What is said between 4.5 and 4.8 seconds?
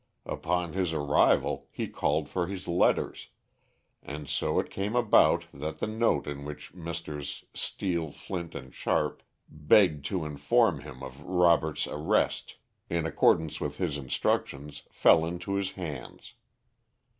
it